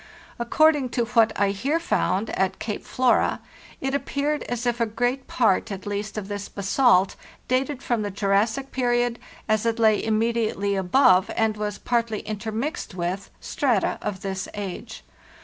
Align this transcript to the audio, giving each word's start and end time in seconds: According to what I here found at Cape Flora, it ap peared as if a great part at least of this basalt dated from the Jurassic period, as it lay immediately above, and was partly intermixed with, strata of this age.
According 0.39 0.89
to 0.97 1.05
what 1.05 1.31
I 1.39 1.49
here 1.51 1.79
found 1.79 2.31
at 2.31 2.57
Cape 2.57 2.83
Flora, 2.83 3.39
it 3.81 3.93
ap 3.93 4.05
peared 4.05 4.41
as 4.49 4.65
if 4.65 4.81
a 4.81 4.87
great 4.87 5.27
part 5.27 5.71
at 5.71 5.85
least 5.85 6.17
of 6.17 6.27
this 6.27 6.49
basalt 6.49 7.15
dated 7.47 7.83
from 7.83 8.01
the 8.01 8.09
Jurassic 8.09 8.71
period, 8.71 9.19
as 9.47 9.63
it 9.63 9.77
lay 9.77 10.03
immediately 10.03 10.75
above, 10.75 11.29
and 11.35 11.55
was 11.55 11.77
partly 11.77 12.21
intermixed 12.21 12.95
with, 12.95 13.29
strata 13.39 13.99
of 14.01 14.21
this 14.23 14.47
age. 14.55 15.03